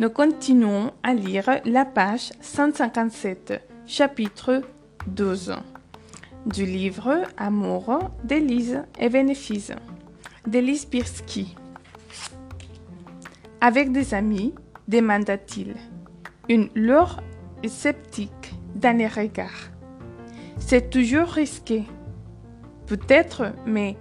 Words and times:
nous 0.00 0.08
continuons 0.08 0.92
à 1.02 1.12
lire 1.12 1.60
la 1.66 1.84
page 1.84 2.32
157, 2.40 3.60
chapitre 3.86 4.62
12 5.06 5.54
du 6.46 6.64
livre 6.64 7.18
Amour 7.36 8.10
d'Élise 8.24 8.82
et 8.98 9.10
bénéfices 9.10 9.72
d'Élise 10.46 10.88
Birsky. 10.88 11.54
Avec 13.60 13.92
des 13.92 14.14
amis, 14.14 14.54
demanda-t-il, 14.88 15.74
une 16.48 16.70
lourde 16.74 17.20
sceptique 17.68 18.54
dans 18.74 18.96
les 18.96 19.06
regards. 19.06 19.68
C'est 20.56 20.88
toujours 20.88 21.28
risqué. 21.28 21.84
Peut-être, 22.86 23.52
mais 23.66 23.98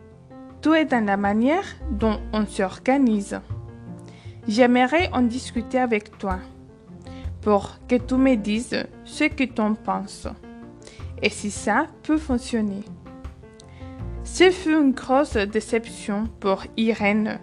tout 0.62 0.74
est 0.74 0.86
dans 0.86 1.06
la 1.06 1.18
manière 1.18 1.66
dont 1.92 2.22
on 2.32 2.46
s'organise. 2.46 3.42
J'aimerais 4.50 5.12
en 5.14 5.22
discuter 5.22 5.78
avec 5.78 6.18
toi 6.18 6.40
pour 7.44 7.78
que 7.88 7.98
tu 7.98 8.16
me 8.16 8.34
dises 8.34 8.84
ce 9.06 9.26
que 9.26 9.44
tu 9.44 9.62
en 9.62 9.76
penses 9.76 10.28
et 11.22 11.30
si 11.30 11.52
ça 11.52 11.86
peut 12.02 12.18
fonctionner. 12.18 12.82
Ce 14.24 14.50
fut 14.50 14.74
une 14.74 14.94
grosse 14.94 15.38
déception 15.38 16.24
pour 16.40 16.64
Irène 16.78 17.40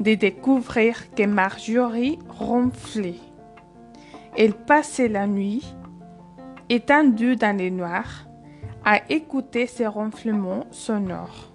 de 0.00 0.14
découvrir 0.14 1.14
que 1.14 1.26
Marjorie 1.26 2.18
ronflait. 2.26 3.20
Elle 4.34 4.54
passait 4.54 5.08
la 5.08 5.26
nuit, 5.26 5.62
étendue 6.70 7.36
dans 7.36 7.54
les 7.54 7.70
noirs, 7.70 8.26
à 8.82 9.02
écouter 9.10 9.66
ces 9.66 9.86
ronflements 9.86 10.64
sonores 10.70 11.52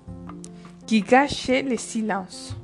qui 0.86 1.02
gâchaient 1.02 1.64
le 1.64 1.78
silence, 1.78 2.56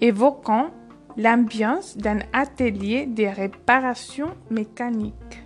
évoquant 0.00 0.70
l'ambiance 1.16 1.96
d'un 1.96 2.18
atelier 2.32 3.06
de 3.06 3.24
réparation 3.24 4.30
mécanique. 4.50 5.42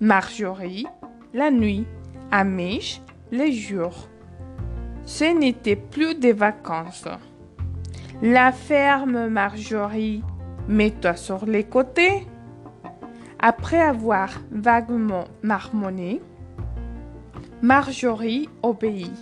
Marjorie, 0.00 0.86
la 1.34 1.50
nuit, 1.50 1.86
Amish, 2.30 3.00
les 3.30 3.52
jours. 3.52 4.08
Ce 5.04 5.24
n'était 5.24 5.76
plus 5.76 6.14
des 6.14 6.32
vacances. 6.32 7.08
La 8.22 8.52
ferme, 8.52 9.28
Marjorie, 9.28 10.22
mets-toi 10.68 11.16
sur 11.16 11.46
les 11.46 11.64
côtés. 11.64 12.26
Après 13.38 13.80
avoir 13.80 14.30
vaguement 14.50 15.24
marmonné, 15.42 16.20
Marjorie 17.62 18.48
obéit, 18.62 19.12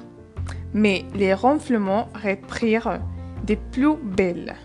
mais 0.74 1.04
les 1.14 1.34
ronflements 1.34 2.08
reprirent 2.14 3.00
des 3.44 3.56
plus 3.56 3.96
belles 3.96 4.56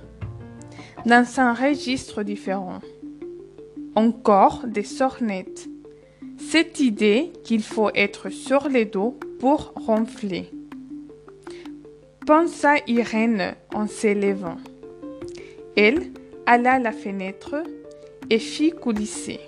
dans 1.05 1.25
un 1.39 1.53
registre 1.53 2.23
différent. 2.23 2.79
Encore 3.95 4.65
des 4.67 4.83
sornettes. 4.83 5.67
Cette 6.37 6.79
idée 6.79 7.31
qu'il 7.43 7.63
faut 7.63 7.89
être 7.93 8.29
sur 8.29 8.67
les 8.69 8.85
dos 8.85 9.17
pour 9.39 9.73
ronfler. 9.75 10.49
Pensa 12.25 12.75
Irène 12.87 13.55
en 13.73 13.87
s'élevant. 13.87 14.57
Elle 15.75 16.11
alla 16.45 16.73
à 16.73 16.79
la 16.79 16.91
fenêtre 16.91 17.63
et 18.29 18.39
fit 18.39 18.71
coulisser 18.71 19.39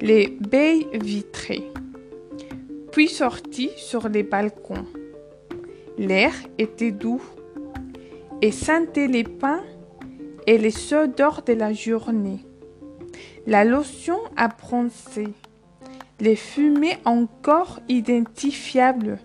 les 0.00 0.28
baies 0.28 0.86
vitrées, 0.94 1.70
puis 2.90 3.08
sortit 3.08 3.70
sur 3.76 4.08
les 4.08 4.22
balcons. 4.22 4.86
L'air 5.98 6.32
était 6.58 6.90
doux 6.90 7.22
et 8.40 8.50
sentait 8.50 9.08
les 9.08 9.24
pins 9.24 9.62
et 10.46 10.58
les 10.58 10.92
odeurs 10.92 11.42
de 11.42 11.52
la 11.52 11.72
journée. 11.72 12.44
La 13.46 13.64
lotion 13.64 14.18
a 14.36 14.48
bronzé, 14.48 15.28
les 16.20 16.36
fumées 16.36 16.98
encore 17.04 17.80
identifiables 17.88 19.18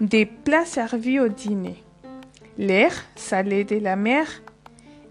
des 0.00 0.26
plats 0.26 0.64
servis 0.64 1.20
au 1.20 1.28
dîner, 1.28 1.82
l'air 2.58 2.92
salé 3.14 3.64
de 3.64 3.76
la 3.76 3.96
mer 3.96 4.42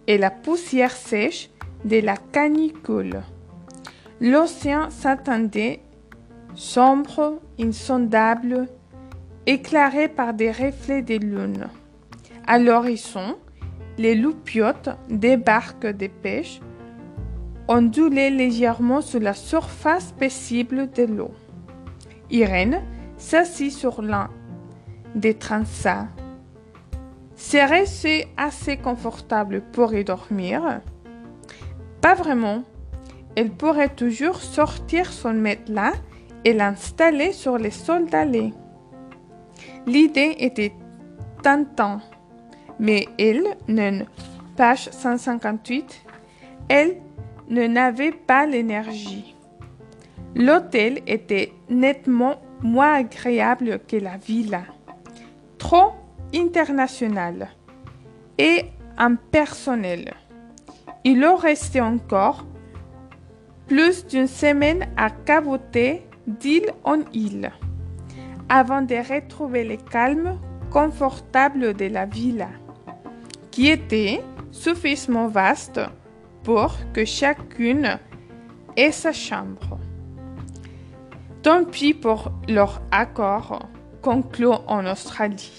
et 0.08 0.18
la 0.18 0.30
poussière 0.30 0.92
sèche 0.92 1.50
de 1.86 2.00
la 2.00 2.18
canicule. 2.18 3.22
L'océan 4.20 4.90
s'attendait 4.90 5.82
sombre, 6.56 7.40
insondable, 7.60 8.68
éclairé 9.46 10.08
par 10.08 10.34
des 10.34 10.52
reflets 10.52 11.02
de 11.02 11.16
lune. 11.16 11.68
À 12.46 12.60
l'horizon, 12.60 13.38
les 14.02 14.16
loupiotes 14.16 14.90
des 15.10 15.38
barques 15.38 15.86
de 15.86 16.08
pêche 16.08 16.60
ondulaient 17.68 18.32
légèrement 18.32 19.02
sur 19.02 19.20
la 19.20 19.36
surface 19.36 20.12
paisible 20.14 20.90
de 20.92 21.04
l'eau. 21.04 21.32
Irène 22.32 22.82
s'assit 23.18 23.72
sur 23.72 24.02
l'un 24.02 24.30
des 25.14 25.36
transats. 25.36 26.08
Serait-ce 27.36 28.26
assez 28.38 28.78
confortable 28.78 29.62
pour 29.72 29.94
y 29.94 30.04
dormir 30.04 30.82
Pas 32.02 32.16
vraiment. 32.16 32.64
Elle 33.36 33.52
pourrait 33.52 33.96
toujours 33.96 34.38
sortir 34.38 35.14
son 35.14 35.34
matelas 35.34 35.94
et 36.44 36.54
l'installer 36.54 37.34
sur 37.34 37.60
le 37.60 37.70
sol 37.70 38.08
d'allée. 38.10 38.52
L'idée 39.86 40.36
était 40.40 40.74
tentante 41.44 42.11
mais 42.82 43.08
elle, 43.20 44.08
page 44.58 44.90
158, 44.90 46.04
elle 46.68 46.98
ne 47.48 47.68
n'avait 47.68 48.12
pas 48.12 48.48
l'énergie. 48.48 49.36
L'hôtel 50.36 51.02
était 51.06 51.54
nettement 51.70 52.42
moins 52.62 52.94
agréable 52.96 53.80
que 53.88 53.98
la 53.98 54.18
villa, 54.18 54.64
trop 55.60 55.94
international 56.34 57.50
et 58.40 58.66
impersonnel. 58.98 60.14
Il 61.04 61.20
leur 61.20 61.40
restait 61.40 61.82
encore 61.82 62.46
plus 63.68 64.08
d'une 64.08 64.28
semaine 64.28 64.88
à 64.98 65.12
caboter 65.12 66.02
d'île 66.26 66.72
en 66.84 67.00
île 67.14 67.52
avant 68.50 68.82
de 68.82 68.96
retrouver 68.96 69.64
le 69.64 69.78
calme 69.78 70.40
confortable 70.72 71.74
de 71.74 71.86
la 71.86 72.06
villa 72.06 72.50
qui 73.52 73.68
était 73.70 74.22
suffisamment 74.52 75.28
vaste 75.28 75.80
pour 76.44 76.76
que 76.94 77.06
chacune 77.06 78.00
ait 78.76 78.92
sa 78.92 79.12
chambre. 79.12 79.80
Tant 81.44 81.66
pis 81.66 81.94
pour 81.94 82.32
leur 82.48 82.82
accord 82.92 83.68
conclu 84.02 84.48
en 84.48 84.86
Australie. 84.86 85.52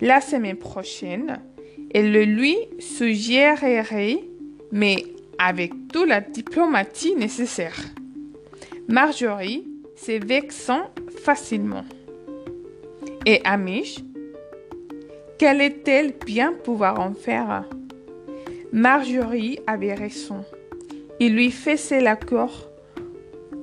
La 0.00 0.20
semaine 0.20 0.56
prochaine, 0.56 1.40
elle 1.92 2.12
le 2.12 2.24
lui 2.24 2.56
suggérerait, 2.78 4.18
mais 4.72 5.04
avec 5.38 5.72
toute 5.92 6.08
la 6.08 6.20
diplomatie 6.20 7.14
nécessaire. 7.14 7.78
Marjorie 8.88 9.66
s'est 9.96 10.18
vexant 10.18 10.90
facilement. 11.22 11.84
Et 13.24 13.40
Amish 13.44 13.98
Qu'allait-elle 15.38 16.14
bien 16.24 16.52
pouvoir 16.52 16.98
en 16.98 17.12
faire? 17.12 17.64
Marjorie 18.72 19.58
avait 19.66 19.94
raison. 19.94 20.44
Il 21.20 21.34
lui 21.34 21.50
faisait 21.50 22.00
la 22.00 22.16
cour 22.16 22.68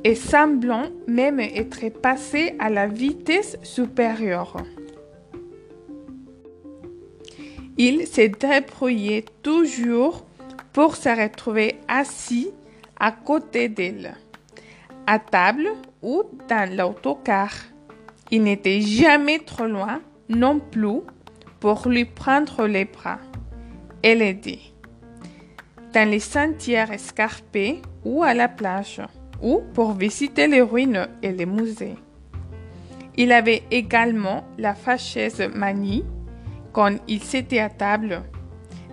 et 0.03 0.15
semblant 0.15 0.85
même 1.07 1.39
être 1.39 1.89
passé 1.89 2.55
à 2.59 2.69
la 2.69 2.87
vitesse 2.87 3.57
supérieure. 3.63 4.57
Il 7.77 8.05
s'est 8.05 8.29
débrouillé 8.29 9.25
toujours 9.41 10.25
pour 10.73 10.95
se 10.95 11.09
retrouver 11.09 11.75
assis 11.87 12.49
à 12.99 13.11
côté 13.11 13.67
d'elle, 13.67 14.15
à 15.07 15.17
table 15.17 15.69
ou 16.03 16.23
dans 16.47 16.69
l'autocar. 16.75 17.51
Il 18.29 18.43
n'était 18.43 18.81
jamais 18.81 19.39
trop 19.39 19.65
loin 19.65 20.01
non 20.29 20.59
plus 20.59 21.01
pour 21.63 21.87
lui 21.87 22.03
prendre 22.03 22.67
les 22.67 22.83
bras 22.83 23.19
et 24.03 24.15
l'aider. 24.15 24.59
dans 25.93 26.09
les 26.09 26.19
sentiers 26.19 26.83
escarpés 26.91 27.81
ou 28.03 28.21
à 28.21 28.33
la 28.33 28.49
plage, 28.49 29.01
ou 29.41 29.61
pour 29.73 29.93
visiter 29.93 30.47
les 30.47 30.61
ruines 30.61 31.07
et 31.21 31.31
les 31.31 31.45
musées. 31.45 31.95
Il 33.15 33.31
avait 33.31 33.63
également 33.71 34.43
la 34.57 34.75
fâcheuse 34.75 35.41
manie, 35.55 36.03
quand 36.73 36.97
il 37.07 37.23
s'était 37.23 37.59
à 37.59 37.69
table, 37.69 38.23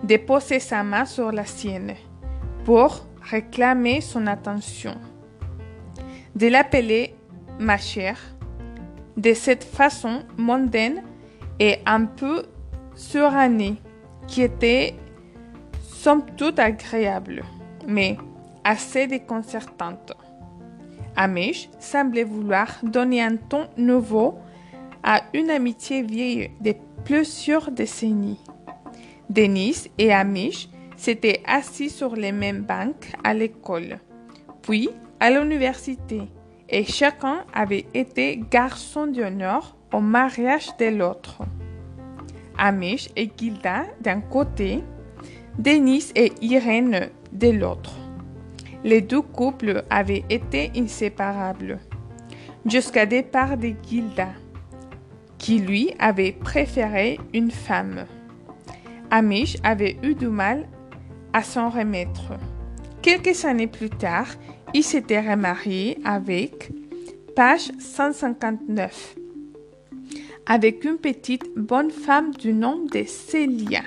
de 0.03 0.15
poser 0.15 0.59
sa 0.59 0.81
main 0.81 1.03
sur 1.03 1.33
la 1.33 1.45
sienne 1.45 1.95
pour 2.63 3.05
réclamer 3.21 3.99
son 3.99 4.27
attention, 4.27 4.95
de 6.37 6.47
l'appeler 6.47 7.15
ma 7.59 7.77
chère, 7.77 8.21
de 9.17 9.33
cette 9.33 9.65
façon 9.65 10.23
mondaine 10.37 11.03
et 11.59 11.79
un 11.85 12.05
peu 12.05 12.45
surannée, 12.95 13.77
qui 14.27 14.41
était 14.41 14.95
somme 15.81 16.25
toute 16.37 16.59
agréable, 16.59 17.43
mais 17.87 18.17
assez 18.63 19.07
déconcertante. 19.07 20.13
Amish 21.15 21.69
semblait 21.79 22.23
vouloir 22.23 22.79
donner 22.83 23.21
un 23.21 23.35
ton 23.35 23.67
nouveau 23.77 24.39
à 25.03 25.21
une 25.33 25.49
amitié 25.49 26.03
vieille 26.03 26.51
de 26.61 26.73
plusieurs 27.03 27.71
décennies. 27.71 28.39
Denis 29.29 29.89
et 29.97 30.13
Amish 30.13 30.69
s'étaient 30.95 31.41
assis 31.45 31.89
sur 31.89 32.15
les 32.15 32.31
mêmes 32.31 32.61
bancs 32.61 33.13
à 33.23 33.33
l'école, 33.33 33.99
puis 34.61 34.89
à 35.19 35.29
l'université, 35.31 36.21
et 36.69 36.85
chacun 36.85 37.43
avait 37.53 37.85
été 37.93 38.41
garçon 38.49 39.07
d'honneur 39.07 39.75
au 39.93 39.99
mariage 39.99 40.69
de 40.79 40.85
l'autre. 40.85 41.41
Amish 42.57 43.09
et 43.15 43.29
Gilda 43.37 43.85
d'un 44.01 44.21
côté, 44.21 44.83
Denis 45.57 46.11
et 46.15 46.31
Irène 46.41 47.09
de 47.31 47.49
l'autre. 47.49 47.95
Les 48.83 49.01
deux 49.01 49.21
couples 49.21 49.83
avaient 49.89 50.23
été 50.29 50.71
inséparables, 50.75 51.79
jusqu'à 52.65 53.05
départ 53.05 53.57
de 53.57 53.73
Gilda, 53.87 54.29
qui 55.37 55.59
lui 55.59 55.93
avait 55.99 56.33
préféré 56.33 57.19
une 57.33 57.51
femme. 57.51 58.05
Amish 59.09 59.57
avait 59.63 59.97
eu 60.03 60.15
du 60.15 60.27
mal 60.27 60.67
à 61.33 61.43
s'en 61.43 61.69
remettre. 61.69 62.33
Quelques 63.01 63.45
années 63.45 63.67
plus 63.67 63.89
tard, 63.89 64.27
il 64.73 64.83
s'était 64.83 65.21
remarié 65.21 65.97
avec, 66.05 66.71
page 67.35 67.71
159, 67.79 69.15
avec 70.45 70.83
une 70.83 70.97
petite 70.97 71.45
bonne 71.55 71.91
femme 71.91 72.33
du 72.33 72.53
nom 72.53 72.85
de 72.85 73.03
Célia, 73.05 73.83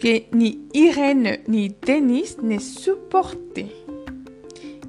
que 0.00 0.34
ni 0.34 0.60
Irène 0.74 1.38
ni 1.48 1.74
Denis 1.86 2.36
ne 2.42 2.58
supportaient. 2.58 3.74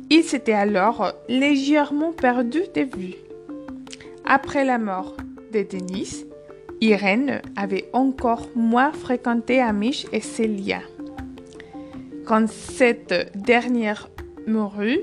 Il 0.09 0.23
s'était 0.23 0.53
alors 0.53 1.13
légèrement 1.29 2.11
perdu 2.11 2.61
de 2.75 2.81
vue. 2.81 3.15
Après 4.25 4.65
la 4.65 4.77
mort 4.77 5.15
de 5.51 5.63
Denis, 5.63 6.25
Irène 6.81 7.41
avait 7.55 7.89
encore 7.93 8.47
moins 8.55 8.91
fréquenté 8.91 9.61
Amish 9.61 10.05
et 10.11 10.19
Célia. 10.19 10.81
Quand 12.25 12.49
cette 12.49 13.31
dernière 13.35 14.09
mourut, 14.47 14.99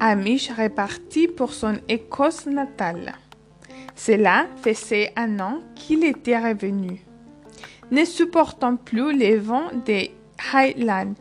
Amish 0.00 0.50
repartit 0.50 1.28
pour 1.28 1.52
son 1.52 1.74
Écosse 1.88 2.46
natale. 2.46 3.14
Cela 3.94 4.46
faisait 4.62 5.12
un 5.16 5.40
an 5.40 5.60
qu'il 5.74 6.04
était 6.04 6.38
revenu. 6.38 7.04
Ne 7.90 8.04
supportant 8.04 8.76
plus 8.76 9.16
les 9.16 9.36
vents 9.36 9.70
des 9.84 10.14
Highlands 10.52 11.14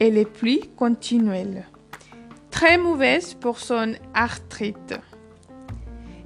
et 0.00 0.10
les 0.10 0.24
pluies 0.24 0.68
continuelles. 0.76 1.64
Très 2.50 2.76
mauvaise 2.76 3.34
pour 3.34 3.58
son 3.58 3.94
arthrite. 4.14 4.94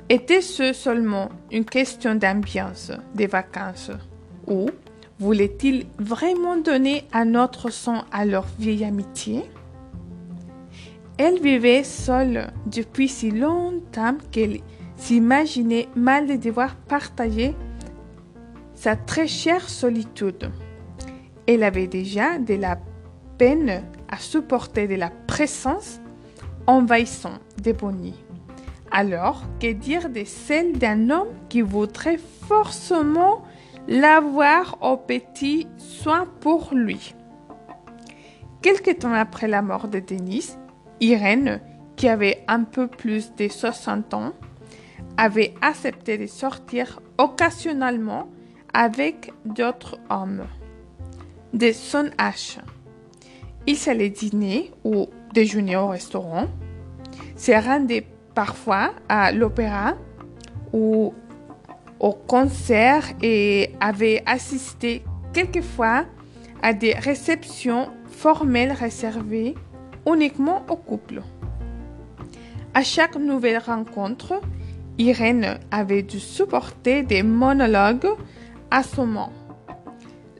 Était-ce 0.08 0.72
seulement 0.72 1.28
une 1.50 1.64
question 1.64 2.14
d'ambiance, 2.14 2.92
des 3.14 3.26
vacances? 3.26 3.90
Ou 4.46 4.66
voulait-il 5.18 5.86
vraiment 5.98 6.56
donner 6.56 7.04
un 7.12 7.34
autre 7.34 7.70
son 7.70 8.02
à 8.10 8.24
leur 8.24 8.46
vieille 8.58 8.84
amitié? 8.84 9.44
Elle 11.18 11.40
vivait 11.40 11.84
seule 11.84 12.52
depuis 12.66 13.08
si 13.08 13.30
longtemps 13.30 14.16
qu'elle 14.30 14.60
s'imaginait 15.02 15.88
mal 15.96 16.28
de 16.28 16.36
devoir 16.36 16.76
partager 16.76 17.56
sa 18.74 18.94
très 18.94 19.26
chère 19.26 19.68
solitude. 19.68 20.52
Elle 21.48 21.64
avait 21.64 21.88
déjà 21.88 22.38
de 22.38 22.54
la 22.54 22.78
peine 23.36 23.82
à 24.08 24.18
supporter 24.18 24.86
de 24.86 24.94
la 24.94 25.10
présence 25.26 26.00
envahissante 26.68 27.40
de 27.64 27.72
Bonnie. 27.72 28.24
Alors, 28.92 29.42
que 29.58 29.72
dire 29.72 30.08
de 30.08 30.22
celle 30.24 30.78
d'un 30.78 31.10
homme 31.10 31.34
qui 31.48 31.62
voudrait 31.62 32.20
forcément 32.46 33.42
l'avoir 33.88 34.78
au 34.82 34.96
petit 34.96 35.66
soin 35.78 36.28
pour 36.38 36.74
lui? 36.74 37.16
Quelque 38.60 38.92
temps 38.92 39.14
après 39.14 39.48
la 39.48 39.62
mort 39.62 39.88
de 39.88 39.98
Denis, 39.98 40.56
Irène, 41.00 41.60
qui 41.96 42.08
avait 42.08 42.44
un 42.46 42.62
peu 42.62 42.86
plus 42.86 43.34
de 43.34 43.48
60 43.48 44.14
ans, 44.14 44.32
avait 45.16 45.54
accepté 45.60 46.18
de 46.18 46.26
sortir 46.26 47.00
occasionnellement 47.18 48.28
avec 48.72 49.32
d'autres 49.44 49.98
hommes 50.10 50.44
de 51.52 51.72
son 51.72 52.10
âge. 52.18 52.58
Ils 53.66 53.88
allaient 53.88 54.10
dîner 54.10 54.70
ou 54.84 55.08
déjeuner 55.32 55.76
au 55.76 55.88
restaurant, 55.88 56.46
se 57.36 57.52
rendaient 57.52 58.06
parfois 58.34 58.92
à 59.08 59.32
l'opéra 59.32 59.94
ou 60.72 61.14
au 62.00 62.12
concert 62.12 63.04
et 63.22 63.70
avait 63.80 64.22
assisté 64.26 65.04
quelquefois 65.32 66.04
à 66.62 66.72
des 66.72 66.94
réceptions 66.94 67.88
formelles 68.06 68.72
réservées 68.72 69.54
uniquement 70.06 70.64
aux 70.68 70.76
couples. 70.76 71.22
À 72.74 72.82
chaque 72.82 73.16
nouvelle 73.16 73.58
rencontre, 73.58 74.40
Irène 74.98 75.58
avait 75.70 76.02
dû 76.02 76.20
supporter 76.20 77.02
des 77.02 77.22
monologues 77.22 78.08
assommants. 78.70 79.32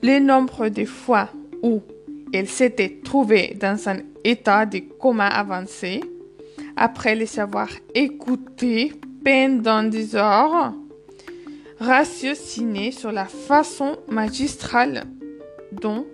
Le 0.02 0.19
nombre 0.19 0.69
de 0.69 0.84
fois 0.84 1.28
où 1.62 1.82
elle 2.32 2.49
s'était 2.49 3.00
trouvée 3.05 3.56
dans 3.60 3.88
un 3.88 3.98
état 4.24 4.67
de 4.67 4.79
coma 4.79 5.27
avancé 5.27 6.00
après 6.77 7.15
les 7.15 7.38
avoir 7.38 7.69
écoutés 7.94 8.93
pendant 9.24 9.82
des 9.84 10.17
heures, 10.17 10.72
ratiociné 11.79 12.91
sur 12.91 13.12
la 13.12 13.27
façon 13.27 13.96
magistrale 14.08 15.05
dont 15.72 16.06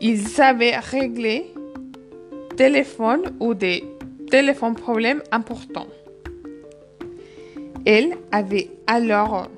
ils 0.00 0.40
avaient 0.40 0.76
réglé 0.76 1.52
téléphone 2.56 3.32
ou 3.40 3.54
des 3.54 3.84
téléphones 4.30 4.74
problèmes 4.74 5.22
importants. 5.32 5.86
Elle 7.86 8.18
avait 8.30 8.70
alors 8.86 9.48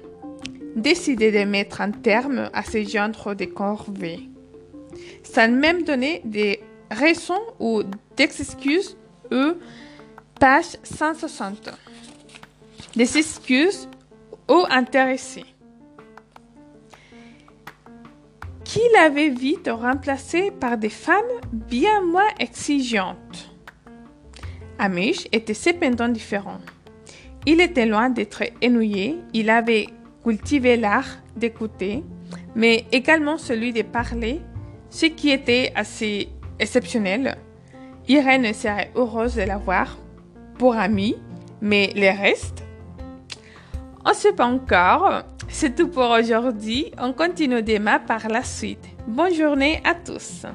décidé 0.76 1.32
de 1.32 1.44
mettre 1.44 1.80
un 1.80 1.90
terme 1.90 2.50
à 2.52 2.62
ces 2.62 2.84
genres 2.84 3.34
de 3.36 3.44
corvées, 3.44 4.28
sans 5.22 5.50
même 5.50 5.82
donner 5.82 6.22
des 6.24 6.60
raisons 6.90 7.42
ou 7.58 7.82
d'excuses 8.16 8.96
ou 9.30 9.54
Page 10.38 10.76
160. 10.82 11.70
Des 12.96 13.18
excuses 13.18 13.88
ou 14.48 14.64
intéressés. 14.70 15.44
Qui 18.64 18.80
l'avait 18.94 19.28
vite 19.28 19.70
remplacé 19.72 20.50
par 20.50 20.78
des 20.78 20.88
femmes 20.88 21.40
bien 21.52 22.00
moins 22.02 22.28
exigeantes. 22.40 23.54
Amish 24.78 25.28
était 25.30 25.54
cependant 25.54 26.08
différent. 26.08 26.58
Il 27.46 27.60
était 27.60 27.86
loin 27.86 28.08
d'être 28.10 28.44
ennuyé, 28.64 29.18
il 29.32 29.50
avait 29.50 29.86
cultivé 30.22 30.76
l'art 30.76 31.18
d'écouter, 31.36 32.04
mais 32.54 32.84
également 32.92 33.36
celui 33.36 33.72
de 33.72 33.82
parler, 33.82 34.40
ce 34.90 35.06
qui 35.06 35.30
était 35.30 35.72
assez 35.74 36.28
exceptionnel. 36.60 37.36
Irène 38.08 38.52
serait 38.52 38.90
heureuse 38.94 39.36
de 39.36 39.42
l'avoir 39.42 39.98
pour 40.58 40.76
amis, 40.76 41.16
mais 41.60 41.92
les 41.94 42.10
restes 42.10 42.62
On 44.04 44.10
ne 44.10 44.14
sait 44.14 44.32
pas 44.32 44.46
encore. 44.46 45.22
C'est 45.48 45.74
tout 45.74 45.88
pour 45.88 46.10
aujourd'hui. 46.10 46.92
On 46.98 47.12
continue 47.12 47.62
demain 47.62 47.98
par 47.98 48.28
la 48.28 48.42
suite. 48.42 48.84
Bonne 49.06 49.34
journée 49.34 49.80
à 49.84 49.94
tous. 49.94 50.46